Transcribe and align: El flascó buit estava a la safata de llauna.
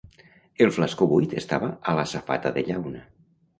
El 0.65 0.71
flascó 0.77 1.07
buit 1.11 1.37
estava 1.43 1.71
a 1.93 1.97
la 2.01 2.07
safata 2.15 2.55
de 2.59 2.67
llauna. 2.73 3.07